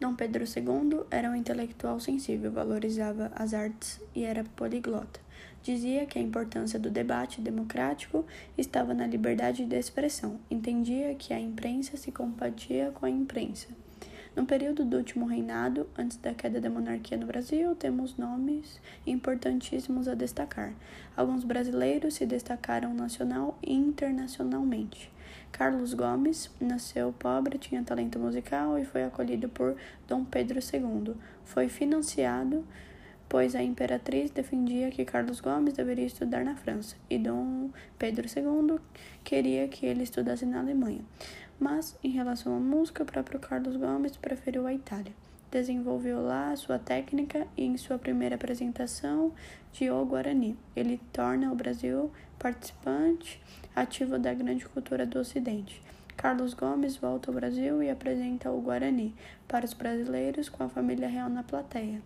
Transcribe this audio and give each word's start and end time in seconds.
Dom 0.00 0.14
Pedro 0.14 0.44
II 0.44 1.04
era 1.10 1.30
um 1.30 1.36
intelectual 1.36 2.00
sensível, 2.00 2.50
valorizava 2.50 3.30
as 3.34 3.54
artes 3.54 4.00
e 4.14 4.24
era 4.24 4.44
poliglota. 4.56 5.20
Dizia 5.62 6.04
que 6.04 6.18
a 6.18 6.22
importância 6.22 6.78
do 6.78 6.90
debate 6.90 7.40
democrático 7.40 8.26
estava 8.58 8.92
na 8.92 9.06
liberdade 9.06 9.64
de 9.64 9.76
expressão. 9.76 10.38
Entendia 10.50 11.14
que 11.14 11.32
a 11.32 11.40
imprensa 11.40 11.96
se 11.96 12.12
compatia 12.12 12.90
com 12.92 13.06
a 13.06 13.10
imprensa. 13.10 13.68
No 14.36 14.44
período 14.44 14.84
do 14.84 14.96
último 14.96 15.26
reinado, 15.26 15.86
antes 15.96 16.16
da 16.16 16.34
queda 16.34 16.60
da 16.60 16.68
monarquia 16.68 17.16
no 17.16 17.24
Brasil, 17.24 17.76
temos 17.76 18.16
nomes 18.16 18.80
importantíssimos 19.06 20.08
a 20.08 20.14
destacar. 20.14 20.74
Alguns 21.16 21.44
brasileiros 21.44 22.14
se 22.14 22.26
destacaram 22.26 22.92
nacional 22.92 23.56
e 23.62 23.72
internacionalmente. 23.72 25.08
Carlos 25.52 25.94
Gomes 25.94 26.50
nasceu 26.60 27.14
pobre, 27.16 27.58
tinha 27.58 27.84
talento 27.84 28.18
musical 28.18 28.76
e 28.76 28.84
foi 28.84 29.04
acolhido 29.04 29.48
por 29.48 29.76
Dom 30.08 30.24
Pedro 30.24 30.58
II. 30.58 31.14
Foi 31.44 31.68
financiado 31.68 32.64
pois 33.28 33.54
a 33.54 33.62
imperatriz 33.62 34.30
defendia 34.30 34.90
que 34.90 35.04
Carlos 35.04 35.40
Gomes 35.40 35.74
deveria 35.74 36.06
estudar 36.06 36.44
na 36.44 36.54
França 36.54 36.94
e 37.10 37.18
Dom 37.18 37.70
Pedro 37.98 38.26
II 38.28 38.78
queria 39.24 39.66
que 39.66 39.86
ele 39.86 40.02
estudasse 40.02 40.46
na 40.46 40.60
Alemanha. 40.60 41.00
Mas, 41.58 41.96
em 42.02 42.10
relação 42.10 42.56
à 42.56 42.58
música, 42.58 43.02
o 43.02 43.06
próprio 43.06 43.38
Carlos 43.38 43.76
Gomes 43.76 44.16
preferiu 44.16 44.66
a 44.66 44.74
Itália. 44.74 45.12
Desenvolveu 45.50 46.20
lá 46.20 46.54
sua 46.56 46.78
técnica 46.78 47.46
e, 47.56 47.64
em 47.64 47.76
sua 47.76 47.96
primeira 47.96 48.34
apresentação 48.34 49.32
de 49.72 49.88
O 49.90 50.04
Guarani, 50.04 50.56
ele 50.74 51.00
torna 51.12 51.52
o 51.52 51.54
Brasil 51.54 52.10
participante 52.38 53.40
ativo 53.74 54.18
da 54.18 54.34
grande 54.34 54.66
cultura 54.66 55.06
do 55.06 55.18
Ocidente. 55.18 55.80
Carlos 56.16 56.54
Gomes 56.54 56.96
volta 56.96 57.30
ao 57.30 57.34
Brasil 57.34 57.82
e 57.82 57.90
apresenta 57.90 58.50
o 58.50 58.60
Guarani 58.60 59.14
para 59.46 59.64
os 59.64 59.74
brasileiros 59.74 60.48
com 60.48 60.62
a 60.62 60.68
família 60.68 61.08
real 61.08 61.28
na 61.28 61.42
plateia. 61.42 62.02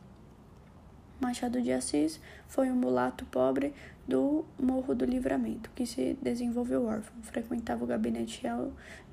Machado 1.20 1.60
de 1.60 1.72
Assis 1.72 2.20
foi 2.46 2.70
um 2.70 2.76
mulato 2.76 3.24
pobre 3.26 3.74
do 4.08 4.46
Morro 4.58 4.94
do 4.94 5.04
Livramento, 5.04 5.70
que 5.74 5.84
se 5.84 6.16
desenvolveu 6.22 6.86
órfão, 6.86 7.14
frequentava 7.22 7.84
o 7.84 7.86
gabinete 7.86 8.42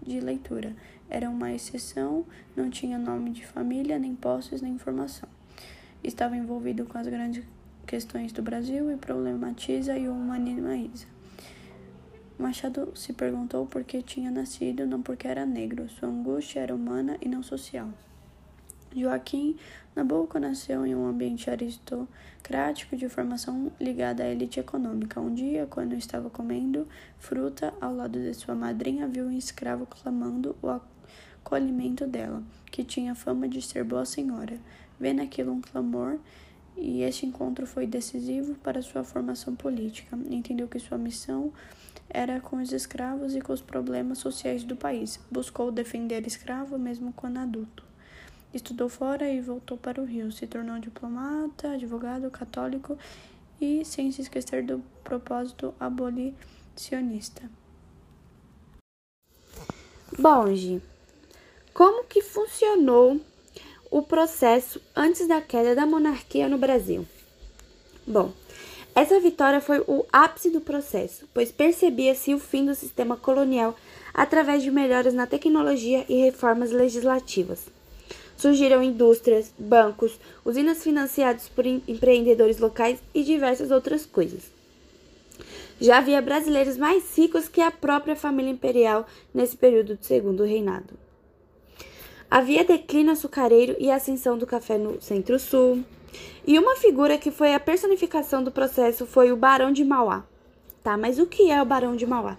de 0.02 0.22
leitura. 0.22 0.74
Era 1.10 1.30
uma 1.30 1.52
exceção, 1.52 2.26
não 2.56 2.70
tinha 2.70 2.98
nome 2.98 3.32
de 3.32 3.46
família, 3.46 4.00
nem 4.00 4.16
posses, 4.16 4.62
nem 4.62 4.72
informação. 4.72 5.28
Estava 6.02 6.38
envolvido 6.38 6.86
com 6.86 6.98
as 6.98 7.08
grandes 7.08 7.44
questões 7.86 8.32
do 8.32 8.42
Brasil 8.42 8.90
e 8.90 8.96
problematiza 8.96 9.98
e 9.98 10.08
o 10.08 10.14
humaniza. 10.14 11.08
Machado 12.40 12.92
se 12.96 13.12
perguntou 13.12 13.66
por 13.66 13.84
que 13.84 14.02
tinha 14.02 14.32
nascido, 14.32 14.86
não 14.86 15.02
porque 15.02 15.28
era 15.28 15.46
negro. 15.46 15.90
Sua 15.90 16.08
angústia 16.08 16.62
era 16.62 16.74
humana 16.74 17.18
e 17.22 17.28
não 17.28 17.44
social. 17.44 17.90
Joaquim 18.96 19.58
Nabuco 19.94 20.40
nasceu 20.40 20.86
em 20.86 20.96
um 20.96 21.06
ambiente 21.06 21.50
aristocrático 21.50 22.96
de 22.96 23.10
formação 23.10 23.70
ligada 23.80 24.24
à 24.24 24.30
elite 24.30 24.58
econômica. 24.58 25.20
Um 25.20 25.34
dia, 25.34 25.68
quando 25.70 25.96
estava 25.96 26.30
comendo 26.30 26.88
fruta 27.20 27.74
ao 27.82 27.94
lado 27.94 28.18
de 28.18 28.34
sua 28.34 28.56
madrinha, 28.56 29.06
viu 29.06 29.26
um 29.26 29.38
escravo 29.38 29.86
clamando 29.86 30.56
o 30.62 30.70
acolhimento 30.70 32.08
dela, 32.08 32.42
que 32.72 32.86
tinha 32.86 33.14
fama 33.14 33.50
de 33.50 33.62
ser 33.62 33.84
boa 33.84 34.06
senhora. 34.06 34.58
Vê 34.98 35.12
naquilo 35.12 35.52
um 35.52 35.60
clamor 35.60 36.18
e 36.78 37.02
este 37.02 37.26
encontro 37.26 37.68
foi 37.68 37.86
decisivo 37.86 38.56
para 38.56 38.82
sua 38.82 39.04
formação 39.04 39.56
política. 39.56 40.18
Entendeu 40.30 40.70
que 40.70 40.80
sua 40.80 40.98
missão 40.98 41.52
era 42.10 42.40
com 42.40 42.62
os 42.62 42.72
escravos 42.72 43.36
e 43.36 43.42
com 43.42 43.52
os 43.52 43.62
problemas 43.62 44.20
sociais 44.20 44.64
do 44.64 44.78
país. 44.78 45.20
Buscou 45.30 45.70
defender 45.70 46.26
escravo 46.26 46.80
mesmo 46.80 47.12
quando 47.12 47.40
adulto. 47.40 47.95
Estudou 48.56 48.88
fora 48.88 49.30
e 49.30 49.42
voltou 49.42 49.78
para 49.78 50.02
o 50.02 50.06
Rio. 50.06 50.32
Se 50.32 50.48
tornou 50.48 50.80
diplomata, 50.80 51.72
advogado 51.72 52.32
católico 52.32 52.98
e, 53.60 53.84
sem 53.84 54.10
se 54.14 54.22
esquecer 54.22 54.64
do 54.64 54.82
propósito 55.04 55.76
abolicionista. 55.78 57.42
Bom, 60.18 60.56
Gi, 60.56 60.82
como 61.74 62.06
que 62.06 62.22
funcionou 62.22 63.20
o 63.92 64.02
processo 64.02 64.82
antes 64.96 65.28
da 65.28 65.42
queda 65.42 65.76
da 65.76 65.86
monarquia 65.86 66.48
no 66.48 66.58
Brasil? 66.58 67.06
Bom, 68.08 68.32
essa 68.96 69.20
vitória 69.20 69.60
foi 69.60 69.80
o 69.82 70.06
ápice 70.14 70.50
do 70.50 70.62
processo, 70.62 71.28
pois 71.34 71.52
percebia-se 71.52 72.34
o 72.34 72.40
fim 72.40 72.66
do 72.66 72.74
sistema 72.74 73.18
colonial 73.18 73.76
através 74.14 74.64
de 74.64 74.72
melhoras 74.72 75.14
na 75.14 75.28
tecnologia 75.28 76.06
e 76.08 76.22
reformas 76.22 76.72
legislativas. 76.72 77.76
Surgiram 78.38 78.84
indústrias, 78.84 79.54
bancos, 79.58 80.20
usinas 80.44 80.84
financiadas 80.84 81.48
por 81.48 81.66
empreendedores 81.66 82.60
locais 82.60 83.00
e 83.14 83.24
diversas 83.24 83.72
outras 83.72 84.06
coisas. 84.06 84.44
Já 85.80 85.98
havia 85.98 86.22
brasileiros 86.22 86.78
mais 86.78 87.18
ricos 87.18 87.48
que 87.48 87.62
a 87.62 87.72
própria 87.72 88.16
família 88.16 88.52
imperial 88.52 89.06
nesse 89.34 89.58
período 89.58 89.96
do 89.96 90.06
segundo 90.06 90.44
reinado. 90.44 90.94
Havia 92.30 92.64
declínio 92.64 93.12
açucareiro 93.12 93.76
e 93.80 93.92
ascensão 93.92 94.38
do 94.38 94.48
café 94.48 94.78
no 94.78 95.02
Centro-Sul. 95.02 95.84
E 96.48 96.58
uma 96.58 96.76
figura 96.76 97.18
que 97.18 97.32
foi 97.32 97.54
a 97.54 97.60
personificação 97.60 98.44
do 98.44 98.52
processo 98.52 99.06
foi 99.06 99.32
o 99.32 99.38
Barão 99.38 99.72
de 99.72 99.84
Mauá. 99.84 100.24
Tá, 100.84 100.98
mas 100.98 101.20
o 101.20 101.26
que 101.26 101.50
é 101.52 101.62
o 101.62 101.66
Barão 101.66 101.96
de 101.96 102.06
Mauá? 102.06 102.38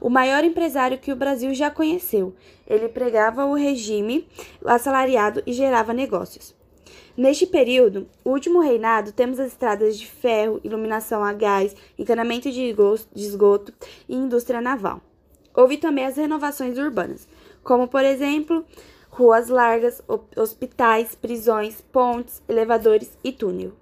O 0.00 0.10
maior 0.10 0.44
empresário 0.44 0.98
que 0.98 1.12
o 1.12 1.16
Brasil 1.16 1.54
já 1.54 1.70
conheceu. 1.70 2.34
Ele 2.66 2.88
pregava 2.88 3.44
o 3.44 3.54
regime 3.54 4.26
assalariado 4.64 5.42
e 5.46 5.52
gerava 5.52 5.92
negócios. 5.92 6.54
Neste 7.16 7.46
período, 7.46 8.06
último 8.24 8.60
reinado, 8.60 9.10
temos 9.10 9.40
as 9.40 9.48
estradas 9.48 9.98
de 9.98 10.06
ferro, 10.06 10.60
iluminação 10.62 11.24
a 11.24 11.32
gás, 11.32 11.74
encanamento 11.98 12.50
de 12.50 12.74
esgoto 13.14 13.72
e 14.06 14.14
indústria 14.14 14.60
naval. 14.60 15.00
Houve 15.54 15.78
também 15.78 16.04
as 16.04 16.16
renovações 16.16 16.76
urbanas, 16.76 17.26
como, 17.62 17.88
por 17.88 18.04
exemplo, 18.04 18.66
ruas 19.08 19.48
largas, 19.48 20.02
hospitais, 20.36 21.14
prisões, 21.14 21.80
pontes, 21.80 22.42
elevadores 22.46 23.16
e 23.24 23.32
túnel. 23.32 23.72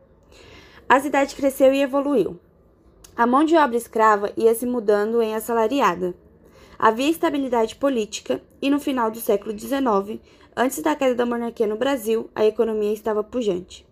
A 0.89 1.01
cidade 1.01 1.35
cresceu 1.35 1.75
e 1.75 1.83
evoluiu. 1.83 2.39
A 3.17 3.29
mão 3.29 3.45
de 3.45 3.55
obra 3.55 3.77
escrava 3.77 4.33
ia 4.37 4.53
se 4.57 4.67
mudando 4.67 5.23
em 5.23 5.37
assalariada. 5.37 6.17
Havia 6.77 7.09
estabilidade 7.09 7.77
política 7.77 8.43
e 8.61 8.69
no 8.69 8.81
final 8.81 9.09
do 9.09 9.21
século 9.21 9.57
XIX, 9.57 10.21
antes 10.57 10.83
da 10.83 10.97
queda 10.97 11.15
da 11.15 11.25
monarquia 11.25 11.65
no 11.65 11.77
Brasil, 11.77 12.29
a 12.35 12.45
economia 12.45 12.93
estava 12.93 13.23
pujante. 13.23 13.87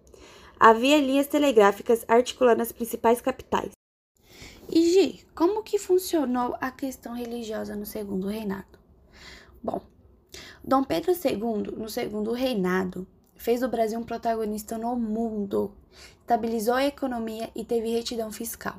Havia 0.58 1.00
linhas 1.00 1.28
telegráficas 1.28 2.04
articulando 2.08 2.62
as 2.62 2.72
principais 2.72 3.20
capitais. 3.20 3.70
E 4.68 4.90
Gi, 4.90 5.24
como 5.36 5.62
que 5.62 5.78
funcionou 5.78 6.56
a 6.60 6.72
questão 6.72 7.14
religiosa 7.14 7.76
no 7.76 7.86
segundo 7.86 8.26
reinado? 8.26 8.76
Bom, 9.62 9.82
Dom 10.64 10.82
Pedro 10.82 11.12
II, 11.12 11.76
no 11.76 11.88
segundo 11.88 12.32
reinado, 12.32 13.06
fez 13.36 13.60
do 13.60 13.68
Brasil 13.68 14.00
um 14.00 14.04
protagonista 14.04 14.76
no 14.76 14.96
mundo, 14.96 15.76
estabilizou 16.20 16.74
a 16.74 16.84
economia 16.84 17.50
e 17.54 17.64
teve 17.64 17.88
retidão 17.88 18.32
fiscal. 18.32 18.76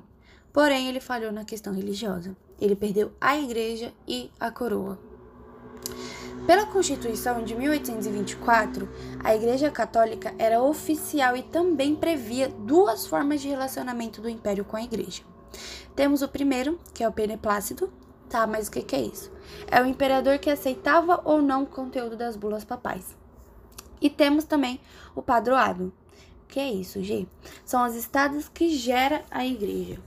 Porém, 0.53 0.87
ele 0.87 0.99
falhou 0.99 1.31
na 1.31 1.43
questão 1.43 1.73
religiosa. 1.73 2.37
Ele 2.61 2.75
perdeu 2.75 3.11
a 3.19 3.35
igreja 3.37 3.91
e 4.07 4.29
a 4.39 4.51
coroa. 4.51 4.99
Pela 6.45 6.65
Constituição 6.65 7.43
de 7.43 7.55
1824, 7.55 8.87
a 9.23 9.33
Igreja 9.33 9.71
Católica 9.71 10.35
era 10.37 10.61
oficial 10.61 11.35
e 11.37 11.41
também 11.41 11.95
previa 11.95 12.49
duas 12.49 13.07
formas 13.07 13.41
de 13.41 13.47
relacionamento 13.47 14.21
do 14.21 14.29
Império 14.29 14.65
com 14.65 14.75
a 14.75 14.83
Igreja. 14.83 15.23
Temos 15.95 16.21
o 16.21 16.27
primeiro, 16.27 16.79
que 16.93 17.03
é 17.03 17.07
o 17.07 17.11
Beneplácito. 17.11 17.91
Tá, 18.29 18.45
mas 18.45 18.67
o 18.67 18.71
que, 18.71 18.81
que 18.81 18.95
é 18.95 19.01
isso? 19.01 19.31
É 19.67 19.81
o 19.81 19.85
imperador 19.85 20.37
que 20.37 20.49
aceitava 20.49 21.21
ou 21.23 21.41
não 21.41 21.63
o 21.63 21.67
conteúdo 21.67 22.17
das 22.17 22.35
bulas 22.35 22.63
papais. 22.63 23.15
E 24.01 24.09
temos 24.09 24.43
também 24.43 24.81
o 25.15 25.21
padroado. 25.21 25.93
O 26.43 26.47
que 26.47 26.59
é 26.59 26.69
isso, 26.69 27.01
G? 27.01 27.25
São 27.63 27.83
as 27.83 27.95
estados 27.95 28.49
que 28.49 28.69
gera 28.69 29.23
a 29.31 29.45
igreja. 29.45 29.99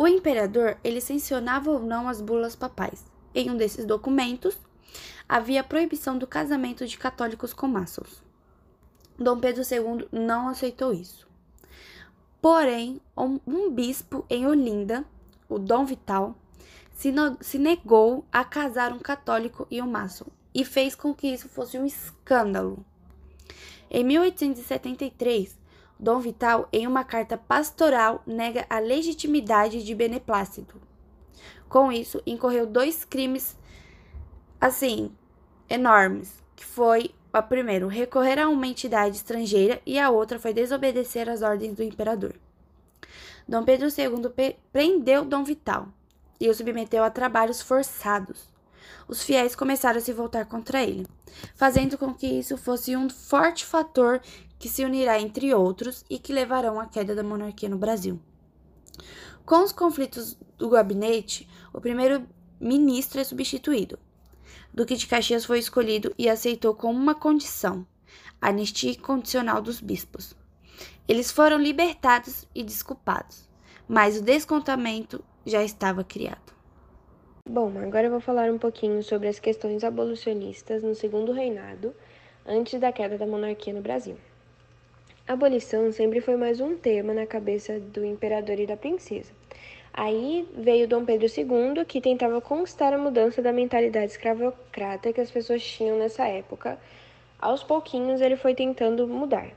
O 0.00 0.08
imperador 0.08 0.78
ele 0.82 0.98
sancionava 0.98 1.70
ou 1.70 1.78
não 1.78 2.08
as 2.08 2.22
bulas 2.22 2.56
papais. 2.56 3.04
Em 3.34 3.50
um 3.50 3.56
desses 3.58 3.84
documentos 3.84 4.56
havia 5.28 5.62
proibição 5.62 6.16
do 6.16 6.26
casamento 6.26 6.86
de 6.86 6.96
católicos 6.96 7.52
com 7.52 7.68
maçons. 7.68 8.22
Dom 9.18 9.38
Pedro 9.38 9.62
II 9.62 10.08
não 10.10 10.48
aceitou 10.48 10.94
isso. 10.94 11.28
Porém, 12.40 12.98
um 13.14 13.70
bispo 13.70 14.24
em 14.30 14.46
Olinda, 14.46 15.04
o 15.46 15.58
Dom 15.58 15.84
Vital, 15.84 16.34
se, 16.94 17.12
se 17.42 17.58
negou 17.58 18.24
a 18.32 18.42
casar 18.42 18.94
um 18.94 18.98
católico 18.98 19.66
e 19.70 19.82
um 19.82 19.90
maçom 19.90 20.28
e 20.54 20.64
fez 20.64 20.94
com 20.94 21.12
que 21.12 21.26
isso 21.26 21.46
fosse 21.46 21.78
um 21.78 21.84
escândalo. 21.84 22.82
Em 23.90 24.02
1873, 24.02 25.59
Dom 26.00 26.18
Vital, 26.18 26.66
em 26.72 26.86
uma 26.86 27.04
carta 27.04 27.36
pastoral, 27.36 28.22
nega 28.26 28.64
a 28.70 28.78
legitimidade 28.78 29.84
de 29.84 29.94
Beneplácito. 29.94 30.80
Com 31.68 31.92
isso, 31.92 32.22
incorreu 32.26 32.66
dois 32.66 33.04
crimes, 33.04 33.54
assim, 34.58 35.12
enormes, 35.68 36.42
que 36.56 36.64
foi 36.64 37.10
a 37.30 37.42
primeiro, 37.42 37.86
recorrer 37.86 38.38
a 38.38 38.48
uma 38.48 38.66
entidade 38.66 39.16
estrangeira 39.16 39.82
e 39.84 39.98
a 39.98 40.08
outra 40.08 40.38
foi 40.38 40.54
desobedecer 40.54 41.28
às 41.28 41.42
ordens 41.42 41.74
do 41.74 41.82
imperador. 41.82 42.34
Dom 43.46 43.62
Pedro 43.62 43.88
II 43.88 44.56
prendeu 44.72 45.22
Dom 45.22 45.44
Vital 45.44 45.88
e 46.40 46.48
o 46.48 46.54
submeteu 46.54 47.04
a 47.04 47.10
trabalhos 47.10 47.60
forçados. 47.60 48.48
Os 49.08 49.22
fiéis 49.22 49.56
começaram 49.56 49.98
a 49.98 50.00
se 50.00 50.12
voltar 50.12 50.46
contra 50.46 50.82
ele, 50.82 51.06
fazendo 51.54 51.98
com 51.98 52.14
que 52.14 52.26
isso 52.26 52.56
fosse 52.56 52.96
um 52.96 53.08
forte 53.08 53.64
fator 53.64 54.20
que 54.58 54.68
se 54.68 54.84
unirá 54.84 55.20
entre 55.20 55.54
outros 55.54 56.04
e 56.08 56.18
que 56.18 56.32
levarão 56.32 56.78
à 56.78 56.86
queda 56.86 57.14
da 57.14 57.22
monarquia 57.22 57.68
no 57.68 57.78
Brasil. 57.78 58.20
Com 59.44 59.64
os 59.64 59.72
conflitos 59.72 60.36
do 60.56 60.68
gabinete, 60.68 61.48
o 61.72 61.80
primeiro 61.80 62.26
ministro 62.60 63.20
é 63.20 63.24
substituído. 63.24 63.98
Duque 64.72 64.94
de 64.94 65.06
Caxias 65.06 65.44
foi 65.44 65.58
escolhido 65.58 66.14
e 66.16 66.28
aceitou 66.28 66.74
como 66.74 66.98
uma 66.98 67.14
condição 67.14 67.86
a 68.40 68.48
anistia 68.48 68.96
condicional 68.98 69.60
dos 69.60 69.80
bispos. 69.80 70.34
Eles 71.06 71.30
foram 71.30 71.58
libertados 71.58 72.46
e 72.54 72.62
desculpados, 72.62 73.48
mas 73.88 74.16
o 74.16 74.22
descontamento 74.22 75.22
já 75.44 75.62
estava 75.62 76.04
criado. 76.04 76.59
Bom, 77.52 77.72
agora 77.82 78.06
eu 78.06 78.12
vou 78.12 78.20
falar 78.20 78.48
um 78.48 78.58
pouquinho 78.58 79.02
sobre 79.02 79.26
as 79.26 79.40
questões 79.40 79.82
abolicionistas 79.82 80.84
no 80.84 80.94
segundo 80.94 81.32
reinado, 81.32 81.92
antes 82.46 82.78
da 82.78 82.92
queda 82.92 83.18
da 83.18 83.26
monarquia 83.26 83.74
no 83.74 83.80
Brasil. 83.80 84.16
A 85.26 85.32
abolição 85.32 85.90
sempre 85.90 86.20
foi 86.20 86.36
mais 86.36 86.60
um 86.60 86.76
tema 86.76 87.12
na 87.12 87.26
cabeça 87.26 87.80
do 87.80 88.04
imperador 88.04 88.60
e 88.60 88.68
da 88.68 88.76
princesa. 88.76 89.32
Aí 89.92 90.48
veio 90.54 90.86
Dom 90.86 91.04
Pedro 91.04 91.26
II, 91.26 91.84
que 91.86 92.00
tentava 92.00 92.40
conquistar 92.40 92.92
a 92.92 92.98
mudança 92.98 93.42
da 93.42 93.52
mentalidade 93.52 94.12
escravocrata 94.12 95.12
que 95.12 95.20
as 95.20 95.32
pessoas 95.32 95.60
tinham 95.60 95.98
nessa 95.98 96.28
época. 96.28 96.78
Aos 97.36 97.64
pouquinhos 97.64 98.20
ele 98.20 98.36
foi 98.36 98.54
tentando 98.54 99.08
mudar. 99.08 99.50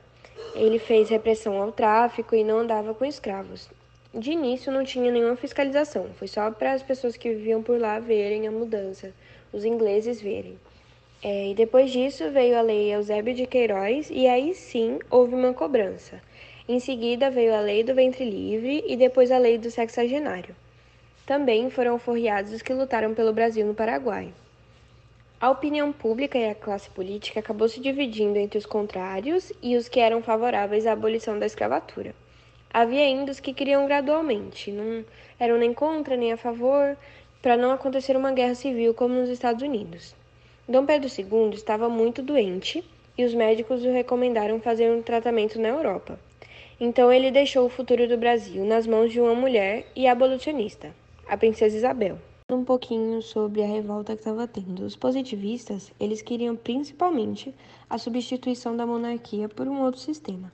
Ele 0.56 0.80
fez 0.80 1.10
repressão 1.10 1.62
ao 1.62 1.72
tráfico 1.72 2.34
e 2.34 2.44
não 2.44 2.58
andava 2.58 2.96
com 2.96 3.06
escravos. 3.06 3.70
De 4.14 4.32
início 4.32 4.72
não 4.72 4.84
tinha 4.84 5.12
nenhuma 5.12 5.36
fiscalização, 5.36 6.08
foi 6.14 6.28
só 6.28 6.52
para 6.52 6.74
as 6.74 6.84
pessoas 6.84 7.18
que 7.18 7.34
viviam 7.34 7.64
por 7.64 7.80
lá 7.80 7.98
verem 7.98 8.48
a 8.48 8.52
mudança, 8.52 9.12
os 9.52 9.66
ingleses 9.66 10.22
verem. 10.22 10.56
É, 11.24 11.50
e 11.50 11.56
depois 11.56 11.90
disso 11.90 12.30
veio 12.30 12.56
a 12.56 12.62
lei 12.62 12.94
Eusébio 12.94 13.34
de 13.34 13.48
Queiroz 13.48 14.12
e 14.12 14.28
aí 14.28 14.54
sim 14.54 15.00
houve 15.10 15.34
uma 15.34 15.52
cobrança. 15.52 16.22
Em 16.70 16.80
seguida 16.80 17.32
veio 17.32 17.56
a 17.56 17.60
lei 17.60 17.84
do 17.84 17.96
ventre 17.96 18.24
livre 18.24 18.84
e 18.86 18.96
depois 18.96 19.32
a 19.32 19.40
lei 19.40 19.58
do 19.58 19.72
sexagenário. 19.72 20.56
Também 21.26 21.72
foram 21.72 21.98
forreados 21.98 22.54
os 22.54 22.62
que 22.62 22.72
lutaram 22.72 23.16
pelo 23.16 23.34
Brasil 23.34 23.66
no 23.66 23.74
Paraguai. 23.74 24.32
A 25.42 25.50
opinião 25.50 25.92
pública 25.92 26.38
e 26.38 26.50
a 26.50 26.54
classe 26.54 26.88
política 26.92 27.40
acabou 27.40 27.68
se 27.68 27.80
dividindo 27.80 28.38
entre 28.38 28.60
os 28.60 28.66
contrários 28.68 29.52
e 29.60 29.76
os 29.76 29.90
que 29.90 30.00
eram 30.00 30.22
favoráveis 30.22 30.86
à 30.86 30.92
abolição 30.92 31.40
da 31.40 31.48
escravatura. 31.48 32.14
Havia 32.74 33.04
ainda 33.04 33.32
os 33.32 33.40
que 33.40 33.54
queriam 33.54 33.86
gradualmente, 33.86 34.72
não 34.72 35.06
eram 35.40 35.60
nem 35.60 35.76
contra 35.76 36.18
nem 36.18 36.34
a 36.34 36.38
favor, 36.38 36.98
para 37.40 37.56
não 37.56 37.70
acontecer 37.70 38.18
uma 38.18 38.32
guerra 38.32 38.56
civil 38.56 38.96
como 38.96 39.14
nos 39.14 39.30
Estados 39.30 39.62
Unidos. 39.62 40.16
Dom 40.68 40.84
Pedro 40.84 41.08
II 41.08 41.54
estava 41.54 41.88
muito 41.88 42.24
doente 42.24 42.84
e 43.16 43.24
os 43.24 43.36
médicos 43.36 43.86
o 43.86 43.92
recomendaram 43.92 44.60
fazer 44.60 44.90
um 44.90 45.04
tratamento 45.04 45.62
na 45.62 45.68
Europa. 45.68 46.20
Então 46.80 47.14
ele 47.14 47.30
deixou 47.30 47.68
o 47.68 47.70
futuro 47.70 48.08
do 48.08 48.18
Brasil 48.18 48.66
nas 48.66 48.88
mãos 48.88 49.12
de 49.12 49.22
uma 49.22 49.36
mulher 49.36 49.86
e 49.96 50.08
abolicionista, 50.08 50.96
a 51.28 51.38
princesa 51.38 51.78
Isabel. 51.78 52.18
Um 52.50 52.64
pouquinho 52.64 53.22
sobre 53.22 53.62
a 53.62 53.68
revolta 53.68 54.14
que 54.14 54.22
estava 54.22 54.48
tendo. 54.48 54.84
Os 54.84 54.96
positivistas, 54.96 55.92
eles 56.00 56.24
queriam 56.24 56.56
principalmente 56.56 57.54
a 57.88 58.00
substituição 58.00 58.76
da 58.76 58.86
monarquia 58.86 59.48
por 59.48 59.68
um 59.68 59.82
outro 59.82 60.02
sistema. 60.02 60.52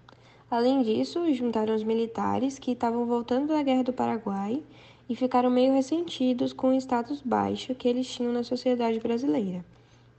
Além 0.50 0.82
disso, 0.82 1.32
juntaram 1.34 1.76
os 1.76 1.84
militares 1.84 2.58
que 2.58 2.72
estavam 2.72 3.06
voltando 3.06 3.50
da 3.50 3.62
Guerra 3.62 3.84
do 3.84 3.94
Paraguai 3.94 4.64
e 5.08 5.16
ficaram 5.16 5.50
meio 5.50 5.74
ressentidos 5.74 6.54
com 6.54 6.70
o 6.70 6.74
status 6.74 7.22
baixo 7.22 7.76
que 7.76 7.88
eles 7.88 8.08
tinham 8.08 8.34
na 8.34 8.44
sociedade 8.44 9.00
brasileira. 9.00 9.64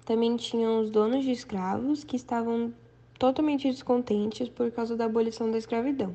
Também 0.05 0.37
tinham 0.37 0.81
os 0.81 0.91
donos 0.91 1.25
de 1.25 1.33
escravos 1.33 2.05
que 2.05 2.17
estavam 2.17 2.73
totalmente 3.19 3.69
descontentes 3.69 4.49
por 4.49 4.71
causa 4.71 4.97
da 4.97 5.05
abolição 5.05 5.51
da 5.51 5.59
escravidão. 5.59 6.15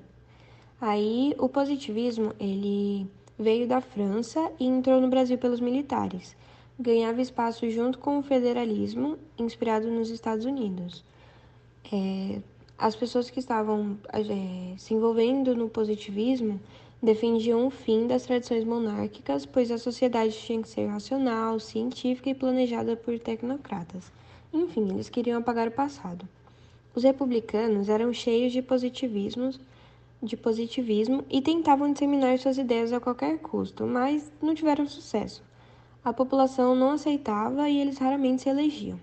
Aí 0.79 1.35
o 1.37 1.47
positivismo 1.49 2.33
ele 2.39 3.07
veio 3.37 3.67
da 3.67 3.81
França 3.81 4.51
e 4.59 4.65
entrou 4.65 4.99
no 5.01 5.09
Brasil 5.09 5.37
pelos 5.37 5.59
militares. 5.59 6.35
Ganhava 6.79 7.21
espaço 7.21 7.69
junto 7.69 7.99
com 7.99 8.19
o 8.19 8.23
federalismo, 8.23 9.17
inspirado 9.37 9.89
nos 9.89 10.09
Estados 10.09 10.45
Unidos. 10.45 11.03
É, 11.91 12.39
as 12.77 12.95
pessoas 12.95 13.29
que 13.29 13.39
estavam 13.39 13.97
é, 14.11 14.77
se 14.77 14.93
envolvendo 14.93 15.55
no 15.55 15.69
positivismo 15.69 16.59
defendiam 17.01 17.65
o 17.65 17.69
fim 17.69 18.07
das 18.07 18.23
tradições 18.23 18.63
monárquicas, 18.63 19.45
pois 19.45 19.71
a 19.71 19.77
sociedade 19.77 20.37
tinha 20.37 20.61
que 20.61 20.67
ser 20.67 20.87
racional, 20.87 21.59
científica 21.59 22.29
e 22.29 22.35
planejada 22.35 22.95
por 22.95 23.17
tecnocratas. 23.19 24.11
Enfim, 24.51 24.89
eles 24.89 25.09
queriam 25.09 25.39
apagar 25.39 25.67
o 25.67 25.71
passado. 25.71 26.27
Os 26.93 27.03
republicanos 27.03 27.89
eram 27.89 28.11
cheios 28.13 28.51
de 28.51 28.61
positivismo, 28.61 29.51
de 30.21 30.35
positivismo 30.35 31.23
e 31.29 31.41
tentavam 31.41 31.91
disseminar 31.91 32.39
suas 32.39 32.57
ideias 32.57 32.91
a 32.91 32.99
qualquer 32.99 33.37
custo, 33.39 33.85
mas 33.85 34.31
não 34.41 34.55
tiveram 34.55 34.87
sucesso. 34.87 35.43
A 36.03 36.13
população 36.13 36.75
não 36.75 36.91
aceitava 36.91 37.69
e 37.69 37.79
eles 37.79 37.97
raramente 37.97 38.43
se 38.43 38.49
elegiam. 38.49 38.99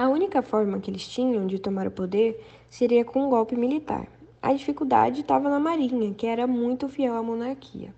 A 0.00 0.08
única 0.08 0.40
forma 0.40 0.80
que 0.80 0.90
eles 0.90 1.06
tinham 1.06 1.46
de 1.46 1.58
tomar 1.58 1.86
o 1.86 1.90
poder 1.90 2.42
seria 2.70 3.04
com 3.04 3.26
um 3.26 3.28
golpe 3.28 3.54
militar. 3.54 4.08
A 4.40 4.50
dificuldade 4.54 5.20
estava 5.20 5.50
na 5.50 5.60
Marinha, 5.60 6.14
que 6.14 6.26
era 6.26 6.46
muito 6.46 6.88
fiel 6.88 7.14
à 7.14 7.22
monarquia. 7.22 7.94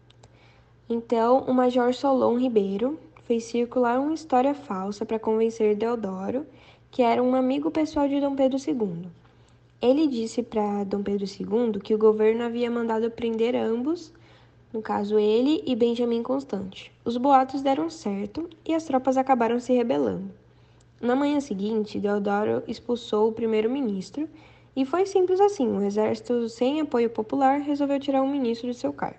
Então, 0.88 1.44
o 1.46 1.54
Major 1.54 1.94
Solon 1.94 2.36
Ribeiro 2.36 2.98
fez 3.24 3.44
circular 3.44 4.00
uma 4.00 4.14
história 4.14 4.52
falsa 4.52 5.06
para 5.06 5.20
convencer 5.20 5.76
Deodoro, 5.76 6.44
que 6.90 7.02
era 7.02 7.22
um 7.22 7.36
amigo 7.36 7.70
pessoal 7.70 8.08
de 8.08 8.20
Dom 8.20 8.34
Pedro 8.34 8.58
II. 8.58 9.06
Ele 9.80 10.08
disse 10.08 10.42
para 10.42 10.82
Dom 10.82 11.04
Pedro 11.04 11.24
II 11.24 11.80
que 11.80 11.94
o 11.94 11.98
governo 11.98 12.42
havia 12.42 12.68
mandado 12.68 13.12
prender 13.12 13.54
ambos, 13.54 14.12
no 14.72 14.82
caso 14.82 15.20
ele 15.20 15.62
e 15.64 15.76
Benjamin 15.76 16.24
Constante. 16.24 16.90
Os 17.04 17.16
boatos 17.16 17.62
deram 17.62 17.88
certo 17.88 18.50
e 18.66 18.74
as 18.74 18.82
tropas 18.82 19.16
acabaram 19.16 19.60
se 19.60 19.72
rebelando. 19.72 20.41
Na 21.02 21.16
manhã 21.16 21.40
seguinte, 21.40 21.98
Deodoro 21.98 22.62
expulsou 22.68 23.28
o 23.28 23.32
primeiro-ministro 23.32 24.28
e 24.76 24.86
foi 24.86 25.04
simples 25.04 25.40
assim: 25.40 25.66
o 25.66 25.82
exército, 25.82 26.48
sem 26.48 26.80
apoio 26.80 27.10
popular, 27.10 27.58
resolveu 27.58 27.98
tirar 27.98 28.22
um 28.22 28.30
ministro 28.30 28.70
de 28.70 28.76
seu 28.76 28.92
cargo. 28.92 29.18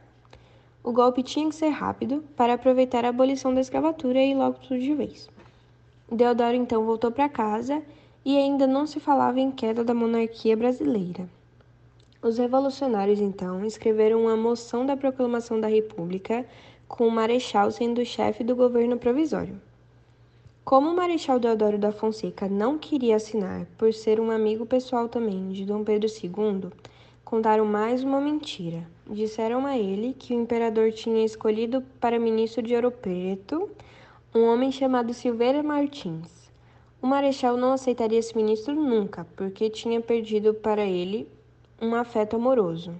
O 0.81 0.93
golpe 0.93 1.21
tinha 1.21 1.49
que 1.49 1.55
ser 1.55 1.67
rápido 1.67 2.23
para 2.37 2.53
aproveitar 2.53 3.03
a 3.03 3.09
abolição 3.09 3.53
da 3.53 3.59
escravatura 3.59 4.23
e 4.23 4.33
logo 4.33 4.59
tudo 4.59 4.79
de 4.79 4.93
vez. 4.93 5.29
Deodoro 6.09 6.55
então 6.55 6.85
voltou 6.85 7.11
para 7.11 7.27
casa 7.27 7.83
e 8.23 8.37
ainda 8.37 8.65
não 8.65 8.87
se 8.87 9.01
falava 9.01 9.41
em 9.41 9.51
queda 9.51 9.83
da 9.83 9.93
monarquia 9.93 10.55
brasileira. 10.55 11.27
Os 12.21 12.37
revolucionários 12.37 13.19
então 13.19 13.65
escreveram 13.65 14.21
uma 14.21 14.37
moção 14.37 14.85
da 14.85 14.95
proclamação 14.95 15.59
da 15.59 15.67
República, 15.67 16.45
com 16.87 17.05
o 17.05 17.11
Marechal 17.11 17.69
sendo 17.71 17.99
o 17.99 18.05
chefe 18.05 18.41
do 18.41 18.55
governo 18.55 18.97
provisório. 18.97 19.59
Como 20.65 20.89
o 20.89 20.95
Marechal 20.95 21.39
Deodoro 21.39 21.77
da 21.77 21.91
Fonseca 21.91 22.47
não 22.47 22.77
queria 22.77 23.17
assinar 23.17 23.65
por 23.77 23.93
ser 23.93 24.17
um 24.21 24.31
amigo 24.31 24.65
pessoal 24.65 25.09
também 25.09 25.49
de 25.49 25.65
Dom 25.65 25.83
Pedro 25.83 26.09
II, 26.09 26.71
contaram 27.25 27.65
mais 27.65 28.01
uma 28.01 28.21
mentira. 28.21 28.87
Disseram 29.05 29.65
a 29.65 29.77
ele 29.77 30.15
que 30.17 30.33
o 30.33 30.41
imperador 30.41 30.93
tinha 30.93 31.25
escolhido 31.25 31.81
para 31.99 32.17
ministro 32.17 32.61
de 32.61 32.73
Ouro 32.73 32.91
Preto 32.91 33.69
um 34.33 34.45
homem 34.45 34.71
chamado 34.71 35.13
Silveira 35.13 35.61
Martins. 35.61 36.49
O 37.01 37.07
Marechal 37.07 37.57
não 37.57 37.73
aceitaria 37.73 38.19
esse 38.19 38.35
ministro 38.35 38.73
nunca, 38.73 39.27
porque 39.35 39.69
tinha 39.69 39.99
perdido 39.99 40.53
para 40.53 40.85
ele 40.85 41.27
um 41.81 41.93
afeto 41.93 42.37
amoroso. 42.37 42.95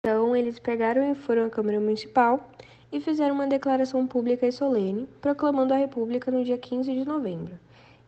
Então 0.00 0.36
eles 0.36 0.58
pegaram 0.58 1.10
e 1.10 1.14
foram 1.14 1.46
à 1.46 1.50
Câmara 1.50 1.80
Municipal 1.80 2.50
e 2.92 3.00
fizeram 3.00 3.34
uma 3.34 3.46
declaração 3.46 4.06
pública 4.06 4.46
e 4.46 4.52
solene, 4.52 5.08
proclamando 5.20 5.72
a 5.72 5.78
República 5.78 6.30
no 6.30 6.44
dia 6.44 6.58
15 6.58 6.92
de 6.92 7.04
novembro. 7.06 7.58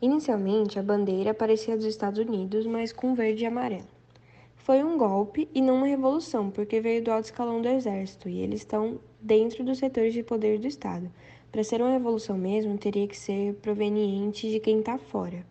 Inicialmente, 0.01 0.79
a 0.79 0.83
bandeira 0.83 1.33
parecia 1.33 1.77
dos 1.77 1.87
Estados 1.87 2.19
Unidos, 2.19 2.67
mas 2.67 2.93
com 2.93 3.15
verde 3.15 3.45
e 3.45 3.47
amarelo. 3.47 3.89
Foi 4.57 4.85
um 4.85 4.99
golpe 4.99 5.49
e 5.55 5.63
não 5.63 5.77
uma 5.77 5.87
revolução, 5.87 6.51
porque 6.51 6.81
veio 6.81 7.03
do 7.03 7.11
alto 7.11 7.25
escalão 7.25 7.63
do 7.63 7.69
exército 7.69 8.29
e 8.29 8.41
eles 8.41 8.61
estão 8.61 8.99
dentro 9.21 9.65
dos 9.65 9.79
setores 9.79 10.13
de 10.13 10.23
poder 10.23 10.59
do 10.59 10.67
Estado. 10.67 11.11
Para 11.51 11.65
ser 11.65 11.81
uma 11.81 11.91
revolução 11.91 12.37
mesmo, 12.37 12.77
teria 12.77 13.07
que 13.07 13.17
ser 13.17 13.55
proveniente 13.55 14.51
de 14.51 14.61
quem 14.61 14.81
está 14.81 14.99
fora. 14.99 15.47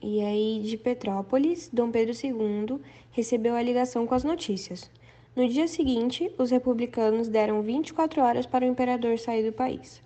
E 0.00 0.20
aí, 0.20 0.60
de 0.64 0.76
Petrópolis, 0.76 1.70
Dom 1.72 1.90
Pedro 1.90 2.12
II 2.12 2.80
recebeu 3.12 3.54
a 3.54 3.62
ligação 3.62 4.06
com 4.06 4.14
as 4.14 4.24
notícias. 4.24 4.90
No 5.34 5.48
dia 5.48 5.66
seguinte, 5.66 6.30
os 6.36 6.50
republicanos 6.50 7.26
deram 7.26 7.62
24 7.62 8.20
horas 8.20 8.44
para 8.44 8.66
o 8.66 8.68
imperador 8.68 9.18
sair 9.18 9.42
do 9.42 9.50
país. 9.50 10.02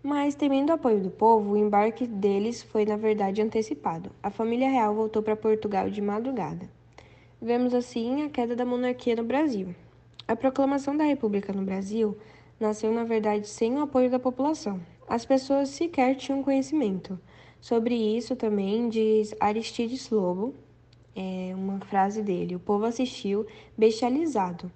Mas, 0.00 0.36
temendo 0.36 0.70
o 0.70 0.74
apoio 0.74 1.00
do 1.00 1.10
povo, 1.10 1.50
o 1.50 1.56
embarque 1.56 2.06
deles 2.06 2.62
foi, 2.62 2.84
na 2.86 2.96
verdade, 2.96 3.42
antecipado. 3.42 4.12
A 4.22 4.30
família 4.30 4.70
real 4.70 4.94
voltou 4.94 5.20
para 5.20 5.34
Portugal 5.34 5.90
de 5.90 6.00
madrugada. 6.00 6.70
Vemos 7.42 7.74
assim 7.74 8.22
a 8.22 8.28
queda 8.28 8.54
da 8.54 8.64
monarquia 8.64 9.16
no 9.16 9.24
Brasil. 9.24 9.74
A 10.28 10.36
proclamação 10.36 10.96
da 10.96 11.02
República 11.02 11.52
no 11.52 11.62
Brasil 11.62 12.16
nasceu, 12.60 12.92
na 12.92 13.02
verdade, 13.02 13.48
sem 13.48 13.74
o 13.74 13.82
apoio 13.82 14.08
da 14.08 14.20
população. 14.20 14.80
As 15.08 15.26
pessoas 15.26 15.70
sequer 15.70 16.14
tinham 16.14 16.40
conhecimento. 16.40 17.18
Sobre 17.60 17.96
isso 17.96 18.36
também 18.36 18.88
diz 18.88 19.34
Aristides 19.40 20.08
Lobo, 20.08 20.54
é 21.18 21.52
uma 21.52 21.80
frase 21.80 22.22
dele: 22.22 22.54
O 22.54 22.60
povo 22.60 22.84
assistiu 22.84 23.44
bestializado. 23.76 24.70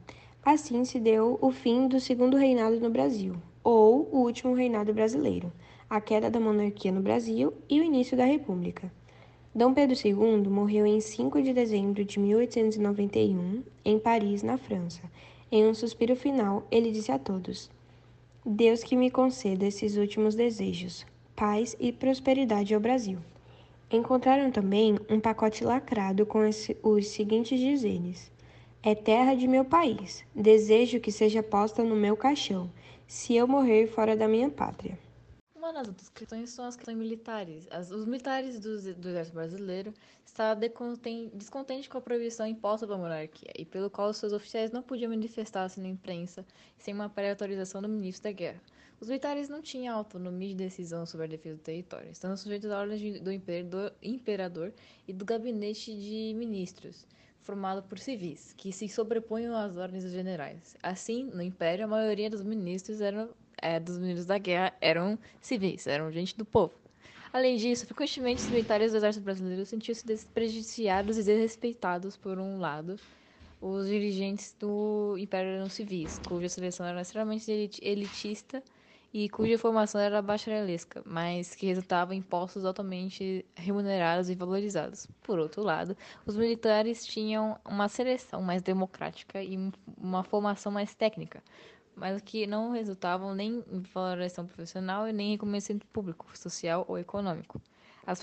Assim 0.45 0.85
se 0.85 0.99
deu 0.99 1.39
o 1.41 1.53
fim 1.53 1.87
do 1.87 2.01
segundo 2.01 2.37
reinado 2.37 2.81
no 2.81 2.91
Brasil, 2.91 3.37
ou 3.63 4.09
o 4.11 4.19
último 4.25 4.53
reinado 4.53 4.93
brasileiro, 4.93 5.53
a 5.89 6.01
queda 6.01 6.29
da 6.29 6.41
monarquia 6.41 6.91
no 6.91 7.01
Brasil 7.01 7.55
e 7.71 7.81
o 7.81 7.85
início 7.85 8.17
da 8.17 8.25
República. 8.25 8.91
Dom 9.55 9.73
Pedro 9.73 9.97
II 9.97 10.49
morreu 10.49 10.85
em 10.85 11.01
5 11.01 11.41
de 11.43 11.53
dezembro 11.53 12.05
de 12.05 12.19
1891, 12.19 13.63
em 13.85 13.99
Paris, 14.01 14.43
na 14.43 14.59
França. 14.59 15.03
Em 15.51 15.65
um 15.65 15.75
suspiro 15.75 16.17
final, 16.17 16.67
ele 16.73 16.91
disse 16.91 17.13
a 17.13 17.21
todos: 17.21 17.71
Deus 18.45 18.83
que 18.83 18.97
me 18.97 19.13
conceda 19.13 19.65
esses 19.65 19.97
últimos 19.97 20.35
desejos, 20.35 21.07
paz 21.37 21.77
e 21.79 21.93
prosperidade 21.93 22.75
ao 22.75 22.81
Brasil. 22.81 23.19
Encontraram 23.93 24.51
também 24.51 24.99
um 25.11 25.21
pacote 25.21 25.63
lacrado 25.63 26.25
com 26.25 26.49
os 26.49 27.07
seguintes 27.09 27.61
dizeres: 27.61 28.33
É 28.83 28.95
terra 28.95 29.35
de 29.35 29.47
meu 29.47 29.67
país, 29.67 30.25
desejo 30.35 30.99
que 30.99 31.13
seja 31.13 31.43
posta 31.43 31.85
no 31.85 31.95
meu 31.95 32.17
caixão, 32.17 32.73
se 33.07 33.37
eu 33.37 33.47
morrer 33.47 33.87
fora 33.87 34.17
da 34.17 34.27
minha 34.27 34.49
pátria. 34.49 34.99
Uma 35.55 35.75
das 35.75 35.89
outras 35.89 36.09
questões 36.09 36.49
são 36.49 36.65
as 36.65 36.75
questões 36.75 36.97
militares. 36.97 37.69
As, 37.71 37.91
os 37.91 38.07
militares 38.07 38.59
do, 38.59 38.81
do 38.95 39.09
exército 39.11 39.35
brasileiro 39.35 39.93
estavam 40.25 40.59
descontentes 41.35 41.87
com 41.87 41.99
a 41.99 42.01
proibição 42.01 42.47
imposta 42.47 42.87
pela 42.87 42.99
monarquia 42.99 43.53
e 43.55 43.67
pelo 43.67 43.91
qual 43.91 44.15
seus 44.15 44.33
oficiais 44.33 44.73
não 44.73 44.83
podiam 44.83 45.11
manifestar-se 45.11 45.79
na 45.79 45.89
imprensa 45.89 46.47
sem 46.79 46.95
uma 46.95 47.11
pré-autorização 47.11 47.83
do 47.83 47.91
ministro 47.91 48.25
da 48.25 48.33
guerra. 48.33 48.61
Os 49.03 49.09
militares 49.09 49.49
não 49.49 49.61
tinham 49.61 49.97
autonomia 49.97 50.51
de 50.51 50.55
decisão 50.55 51.05
sobre 51.05 51.27
a 51.27 51.29
defesa 51.29 51.57
do 51.57 51.61
território, 51.61 52.09
estando 52.09 52.37
sujeitos 52.37 52.71
à 52.71 52.79
ordem 52.79 53.21
do 53.21 53.33
imperador, 53.33 53.93
imperador 54.01 54.73
e 55.09 55.13
do 55.13 55.25
gabinete 55.25 55.93
de 55.93 56.33
ministros, 56.37 57.05
formado 57.41 57.83
por 57.83 57.99
civis, 57.99 58.55
que 58.57 58.73
se 58.73 58.89
sobrepunham 58.89 59.57
às 59.57 59.77
ordens 59.77 60.05
dos 60.05 60.13
generais. 60.13 60.77
Assim, 60.81 61.25
no 61.25 61.43
Império, 61.43 61.85
a 61.85 61.89
maioria 61.89 62.31
dos 62.31 62.45
ministros 62.45 63.01
eram 63.01 63.29
é, 63.61 63.81
dos 63.81 63.99
ministros 63.99 64.25
da 64.25 64.39
guerra 64.39 64.73
eram 64.81 65.19
civis, 65.41 65.89
eram 65.89 66.13
gente 66.13 66.39
do 66.39 66.45
povo. 66.45 66.73
Além 67.33 67.57
disso, 67.57 67.85
frequentemente 67.87 68.43
os 68.43 68.51
militares 68.51 68.93
do 68.93 68.99
exército 68.99 69.25
brasileiro 69.25 69.67
sentiam-se 69.67 70.07
desprestigiados 70.07 71.19
e 71.19 71.25
desrespeitados 71.25 72.17
por 72.17 72.39
um 72.39 72.61
lado, 72.61 72.95
os 73.61 73.89
dirigentes 73.89 74.55
do 74.61 75.17
Império 75.19 75.51
eram 75.51 75.69
civis, 75.69 76.21
cuja 76.25 76.49
seleção 76.49 76.87
era 76.87 77.01
extremamente 77.01 77.51
elitista 77.83 78.63
e 79.13 79.29
cuja 79.29 79.59
formação 79.59 80.01
era 80.01 80.23
bacharelesca, 80.23 81.03
mas 81.05 81.55
que 81.55 81.67
resultava 81.67 82.15
em 82.15 82.23
postos 82.23 82.65
altamente 82.65 83.45
remunerados 83.55 84.31
e 84.31 84.35
valorizados. 84.35 85.07
Por 85.23 85.39
outro 85.39 85.63
lado, 85.63 85.97
os 86.25 86.35
militares 86.35 87.05
tinham 87.05 87.59
uma 87.65 87.89
seleção 87.89 88.41
mais 88.41 88.63
democrática 88.63 89.43
e 89.43 89.59
uma 89.99 90.25
formação 90.25 90.73
mais 90.73 90.95
técnica, 90.95 91.43
mas 91.95 92.23
que 92.23 92.47
não 92.47 92.71
resultavam 92.71 93.35
nem 93.35 93.63
em 93.71 93.81
valorização 93.81 94.47
profissional 94.47 95.07
e 95.07 95.13
nem 95.13 95.29
em 95.29 95.33
reconhecimento 95.33 95.87
público, 95.89 96.27
social 96.37 96.87
ou 96.89 96.99
econômico. 96.99 97.61
As 98.07 98.19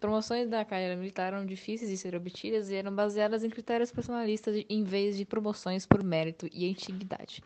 promoções 0.00 0.48
da 0.50 0.64
carreira 0.64 0.96
militar 0.96 1.32
eram 1.32 1.46
difíceis 1.46 1.88
de 1.88 1.96
ser 1.96 2.16
obtidas 2.16 2.68
e 2.68 2.74
eram 2.74 2.92
baseadas 2.92 3.44
em 3.44 3.48
critérios 3.48 3.92
personalistas 3.92 4.64
em 4.68 4.82
vez 4.82 5.16
de 5.16 5.24
promoções 5.24 5.86
por 5.86 6.02
mérito 6.02 6.48
e 6.52 6.68
antiguidade. 6.68 7.44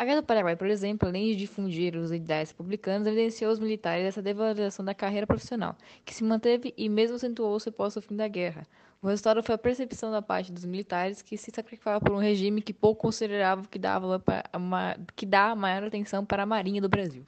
A 0.00 0.04
Guerra 0.06 0.22
do 0.22 0.26
Paraguai, 0.26 0.56
por 0.56 0.66
exemplo, 0.66 1.06
além 1.06 1.26
de 1.26 1.36
difundir 1.36 1.94
os 1.94 2.10
ideais 2.10 2.52
republicanos, 2.52 3.06
evidenciou 3.06 3.52
os 3.52 3.58
militares 3.58 4.06
essa 4.06 4.22
devalorização 4.22 4.82
da 4.82 4.94
carreira 4.94 5.26
profissional, 5.26 5.76
que 6.06 6.14
se 6.14 6.24
manteve 6.24 6.72
e 6.74 6.88
mesmo 6.88 7.16
acentuou-se 7.16 7.68
após 7.68 7.96
o 7.96 8.00
fim 8.00 8.16
da 8.16 8.26
guerra. 8.26 8.66
O 9.02 9.08
resultado 9.08 9.42
foi 9.42 9.54
a 9.54 9.58
percepção 9.58 10.10
da 10.10 10.22
parte 10.22 10.50
dos 10.50 10.64
militares 10.64 11.20
que 11.20 11.36
se 11.36 11.50
sacrificava 11.50 12.00
por 12.00 12.12
um 12.12 12.18
regime 12.18 12.62
que 12.62 12.72
pouco 12.72 13.02
considerava 13.02 13.62
que, 13.68 13.78
dava 13.78 14.24
que 15.14 15.26
dá 15.26 15.54
maior 15.54 15.84
atenção 15.84 16.24
para 16.24 16.44
a 16.44 16.46
Marinha 16.46 16.80
do 16.80 16.88
Brasil. 16.88 17.22